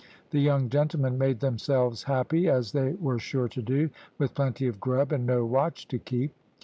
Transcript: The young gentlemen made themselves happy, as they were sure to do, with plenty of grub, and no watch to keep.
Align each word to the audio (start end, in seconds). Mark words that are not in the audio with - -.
The 0.31 0.39
young 0.39 0.67
gentlemen 0.69 1.19
made 1.19 1.41
themselves 1.41 2.01
happy, 2.01 2.49
as 2.49 2.71
they 2.71 2.93
were 2.93 3.19
sure 3.19 3.47
to 3.49 3.61
do, 3.61 3.91
with 4.17 4.33
plenty 4.33 4.65
of 4.65 4.79
grub, 4.79 5.11
and 5.11 5.27
no 5.27 5.45
watch 5.45 5.87
to 5.89 5.99
keep. 5.99 6.33